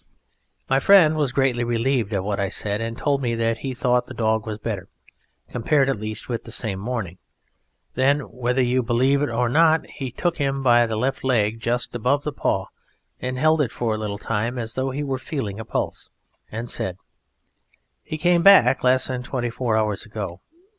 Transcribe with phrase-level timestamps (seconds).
[0.67, 4.07] My friend was greatly relieved at what I said, and told me that he thought
[4.07, 4.89] the dog was better,
[5.51, 7.19] compared at least with that same morning;
[7.93, 11.93] then, whether you believe it or not, he took him by the left leg just
[11.95, 12.65] above the paw
[13.19, 16.09] and held it for a little time as though he were feeling a pulse,
[16.51, 16.97] and said,
[18.01, 20.41] "He came back less than twenty four hours ago!"